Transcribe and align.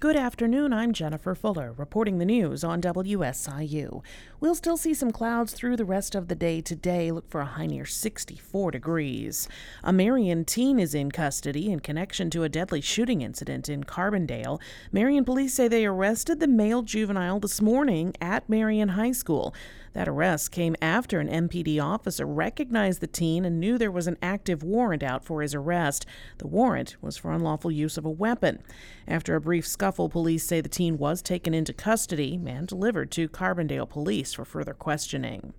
Good 0.00 0.16
afternoon, 0.16 0.72
I'm 0.72 0.94
Jennifer 0.94 1.34
Fuller, 1.34 1.74
reporting 1.76 2.16
the 2.16 2.24
news 2.24 2.64
on 2.64 2.80
WSIU. 2.80 4.02
We'll 4.40 4.54
still 4.54 4.78
see 4.78 4.94
some 4.94 5.10
clouds 5.10 5.52
through 5.52 5.76
the 5.76 5.84
rest 5.84 6.14
of 6.14 6.28
the 6.28 6.34
day 6.34 6.62
today. 6.62 7.10
Look 7.10 7.28
for 7.28 7.42
a 7.42 7.44
high 7.44 7.66
near 7.66 7.84
64 7.84 8.70
degrees. 8.70 9.46
A 9.84 9.92
Marion 9.92 10.46
teen 10.46 10.80
is 10.80 10.94
in 10.94 11.10
custody 11.10 11.70
in 11.70 11.80
connection 11.80 12.30
to 12.30 12.44
a 12.44 12.48
deadly 12.48 12.80
shooting 12.80 13.20
incident 13.20 13.68
in 13.68 13.84
Carbondale. 13.84 14.58
Marion 14.90 15.26
police 15.26 15.52
say 15.52 15.68
they 15.68 15.84
arrested 15.84 16.40
the 16.40 16.48
male 16.48 16.80
juvenile 16.80 17.38
this 17.38 17.60
morning 17.60 18.14
at 18.22 18.48
Marion 18.48 18.88
High 18.90 19.12
School. 19.12 19.54
That 19.92 20.08
arrest 20.08 20.52
came 20.52 20.76
after 20.80 21.18
an 21.18 21.28
MPD 21.48 21.82
officer 21.82 22.24
recognized 22.24 23.00
the 23.00 23.08
teen 23.08 23.44
and 23.44 23.58
knew 23.58 23.76
there 23.76 23.90
was 23.90 24.06
an 24.06 24.18
active 24.22 24.62
warrant 24.62 25.02
out 25.02 25.24
for 25.24 25.42
his 25.42 25.54
arrest. 25.54 26.06
The 26.38 26.46
warrant 26.46 26.96
was 27.02 27.16
for 27.16 27.32
unlawful 27.32 27.72
use 27.72 27.98
of 27.98 28.04
a 28.06 28.10
weapon. 28.10 28.62
After 29.08 29.34
a 29.34 29.40
brief 29.40 29.66
scuffle, 29.66 29.89
police 29.92 30.44
say 30.44 30.60
the 30.60 30.68
teen 30.68 30.98
was 30.98 31.22
taken 31.22 31.54
into 31.54 31.72
custody 31.72 32.40
and 32.46 32.66
delivered 32.66 33.10
to 33.12 33.28
Carbondale 33.28 33.88
police 33.88 34.32
for 34.32 34.44
further 34.44 34.74
questioning. 34.74 35.52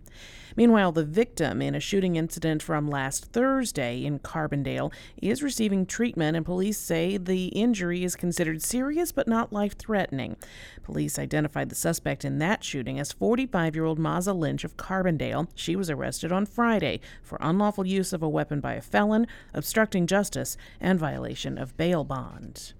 Meanwhile, 0.56 0.92
the 0.92 1.06
victim 1.06 1.62
in 1.62 1.76
a 1.76 1.80
shooting 1.80 2.16
incident 2.16 2.62
from 2.62 2.90
last 2.90 3.26
Thursday 3.32 4.04
in 4.04 4.20
Carbondale 4.20 4.92
is 5.22 5.44
receiving 5.44 5.86
treatment, 5.86 6.36
and 6.36 6.46
police 6.46 6.78
say 6.78 7.18
the 7.18 7.48
injury 7.48 8.04
is 8.04 8.16
considered 8.16 8.62
serious 8.62 9.12
but 9.12 9.28
not 9.28 9.54
life 9.54 9.78
threatening. 9.78 10.36
Police 10.84 11.18
identified 11.18 11.70
the 11.70 11.76
suspect 11.76 12.26
in 12.26 12.40
that 12.40 12.64
shooting 12.64 13.00
as 13.00 13.12
45 13.14 13.76
year 13.76 13.86
old 13.86 14.00
Maza 14.00 14.34
Lynch 14.34 14.64
of 14.64 14.78
Carbondale. 14.78 15.48
She 15.56 15.76
was 15.76 15.90
arrested 15.90 16.32
on 16.32 16.46
Friday 16.46 17.00
for 17.24 17.38
unlawful 17.42 17.86
use 17.86 18.14
of 18.14 18.24
a 18.24 18.30
weapon 18.30 18.60
by 18.60 18.74
a 18.74 18.82
felon, 18.82 19.28
obstructing 19.54 20.08
justice, 20.08 20.58
and 20.80 21.00
violation 21.00 21.58
of 21.58 21.78
bail 21.78 22.04
bond. 22.04 22.74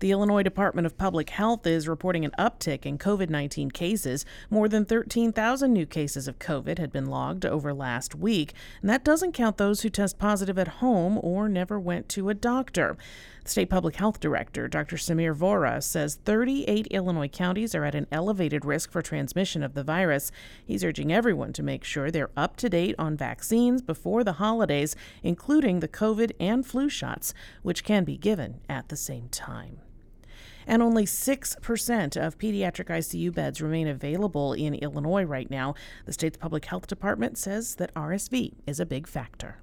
The 0.00 0.10
Illinois 0.10 0.42
Department 0.42 0.86
of 0.86 0.96
Public 0.96 1.30
Health 1.30 1.66
is 1.66 1.88
reporting 1.88 2.24
an 2.24 2.32
uptick 2.38 2.84
in 2.84 2.98
COVID 2.98 3.30
19 3.30 3.70
cases. 3.70 4.24
More 4.50 4.68
than 4.68 4.84
13,000 4.84 5.72
new 5.72 5.86
cases 5.86 6.26
of 6.26 6.38
COVID 6.38 6.78
had 6.78 6.92
been 6.92 7.06
logged 7.06 7.46
over 7.46 7.72
last 7.72 8.14
week, 8.14 8.54
and 8.80 8.90
that 8.90 9.04
doesn't 9.04 9.32
count 9.32 9.58
those 9.58 9.82
who 9.82 9.88
test 9.88 10.18
positive 10.18 10.58
at 10.58 10.68
home 10.68 11.18
or 11.22 11.48
never 11.48 11.78
went 11.78 12.08
to 12.10 12.28
a 12.28 12.34
doctor. 12.34 12.96
State 13.44 13.70
public 13.70 13.96
health 13.96 14.20
director, 14.20 14.68
Dr. 14.68 14.96
Sameer 14.96 15.34
Vohra, 15.34 15.82
says 15.82 16.14
38 16.24 16.86
Illinois 16.92 17.28
counties 17.28 17.74
are 17.74 17.84
at 17.84 17.96
an 17.96 18.06
elevated 18.12 18.64
risk 18.64 18.92
for 18.92 19.02
transmission 19.02 19.64
of 19.64 19.74
the 19.74 19.82
virus. 19.82 20.30
He's 20.64 20.84
urging 20.84 21.12
everyone 21.12 21.52
to 21.54 21.62
make 21.62 21.82
sure 21.82 22.10
they're 22.10 22.30
up 22.36 22.56
to 22.58 22.68
date 22.68 22.94
on 23.00 23.16
vaccines 23.16 23.82
before 23.82 24.22
the 24.22 24.34
holidays, 24.34 24.94
including 25.24 25.80
the 25.80 25.88
COVID 25.88 26.30
and 26.38 26.64
flu 26.64 26.88
shots, 26.88 27.34
which 27.62 27.82
can 27.82 28.04
be 28.04 28.16
given 28.16 28.60
at 28.68 28.88
the 28.88 28.96
same 28.96 29.28
time 29.28 29.80
and 30.66 30.80
only 30.80 31.04
6% 31.04 32.16
of 32.16 32.38
pediatric 32.38 32.86
ICU 32.86 33.34
beds 33.34 33.60
remain 33.60 33.88
available 33.88 34.52
in 34.52 34.74
Illinois 34.74 35.24
right 35.24 35.50
now. 35.50 35.74
The 36.06 36.12
state's 36.12 36.36
public 36.36 36.66
health 36.66 36.86
department 36.86 37.36
says 37.36 37.74
that 37.76 37.92
RSV 37.94 38.54
is 38.64 38.78
a 38.78 38.86
big 38.86 39.08
factor. 39.08 39.56